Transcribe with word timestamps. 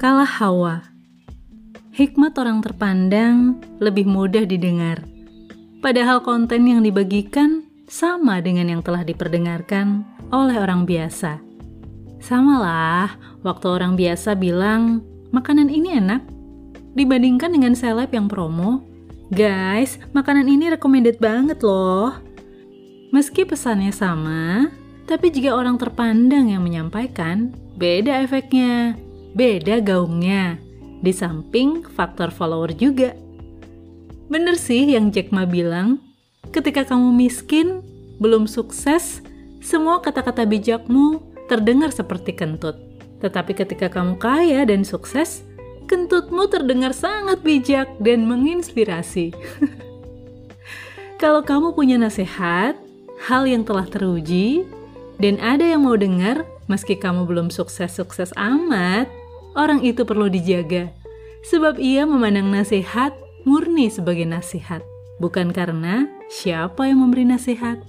kalah 0.00 0.40
hawa. 0.40 0.88
Hikmat 1.92 2.32
orang 2.40 2.64
terpandang 2.64 3.60
lebih 3.84 4.08
mudah 4.08 4.48
didengar. 4.48 5.04
Padahal 5.84 6.24
konten 6.24 6.64
yang 6.64 6.80
dibagikan 6.80 7.68
sama 7.84 8.40
dengan 8.40 8.72
yang 8.72 8.80
telah 8.80 9.04
diperdengarkan 9.04 10.00
oleh 10.32 10.56
orang 10.56 10.88
biasa. 10.88 11.44
Samalah 12.16 13.12
waktu 13.44 13.66
orang 13.68 14.00
biasa 14.00 14.40
bilang, 14.40 15.04
makanan 15.36 15.68
ini 15.68 16.00
enak, 16.00 16.24
dibandingkan 16.96 17.52
dengan 17.52 17.76
seleb 17.76 18.08
yang 18.08 18.24
promo, 18.24 18.80
guys, 19.28 20.00
makanan 20.16 20.48
ini 20.48 20.72
recommended 20.72 21.20
banget 21.20 21.60
loh. 21.60 22.16
Meski 23.12 23.44
pesannya 23.44 23.92
sama, 23.92 24.72
tapi 25.04 25.28
jika 25.28 25.52
orang 25.52 25.76
terpandang 25.76 26.48
yang 26.48 26.64
menyampaikan, 26.64 27.52
beda 27.76 28.24
efeknya, 28.24 28.96
beda 29.34 29.78
gaungnya, 29.82 30.58
di 31.00 31.12
samping 31.14 31.86
faktor 31.86 32.28
follower 32.28 32.72
juga. 32.76 33.16
Bener 34.30 34.54
sih 34.60 34.86
yang 34.86 35.10
Jack 35.10 35.34
Ma 35.34 35.48
bilang, 35.48 35.98
ketika 36.54 36.86
kamu 36.86 37.10
miskin, 37.14 37.82
belum 38.22 38.46
sukses, 38.46 39.24
semua 39.58 39.98
kata-kata 40.04 40.46
bijakmu 40.46 41.18
terdengar 41.50 41.90
seperti 41.90 42.36
kentut. 42.36 42.78
Tetapi 43.20 43.52
ketika 43.52 43.90
kamu 43.90 44.16
kaya 44.16 44.62
dan 44.64 44.86
sukses, 44.86 45.42
kentutmu 45.90 46.46
terdengar 46.46 46.94
sangat 46.94 47.42
bijak 47.42 47.90
dan 47.98 48.24
menginspirasi. 48.24 49.34
Kalau 51.20 51.44
kamu 51.44 51.76
punya 51.76 52.00
nasihat, 52.00 52.78
hal 53.28 53.44
yang 53.44 53.66
telah 53.66 53.84
teruji, 53.84 54.64
dan 55.20 55.36
ada 55.36 55.66
yang 55.66 55.84
mau 55.84 55.98
dengar 55.98 56.48
meski 56.64 56.96
kamu 56.96 57.28
belum 57.28 57.52
sukses-sukses 57.52 58.32
amat, 58.40 59.10
orang 59.54 59.82
itu 59.82 60.02
perlu 60.06 60.30
dijaga. 60.30 60.92
Sebab 61.48 61.80
ia 61.80 62.04
memandang 62.04 62.52
nasihat 62.52 63.16
murni 63.48 63.88
sebagai 63.88 64.28
nasihat, 64.28 64.84
bukan 65.18 65.50
karena 65.56 66.04
siapa 66.28 66.84
yang 66.84 67.00
memberi 67.00 67.24
nasihat. 67.24 67.80